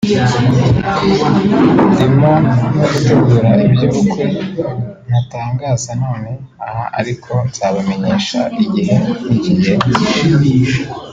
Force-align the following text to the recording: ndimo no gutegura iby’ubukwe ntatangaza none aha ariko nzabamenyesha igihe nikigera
ndimo 1.91 2.31
no 2.75 2.83
gutegura 2.91 3.49
iby’ubukwe 3.65 4.25
ntatangaza 5.07 5.91
none 6.03 6.31
aha 6.65 6.85
ariko 6.99 7.31
nzabamenyesha 7.47 8.39
igihe 8.63 8.95
nikigera 9.27 9.85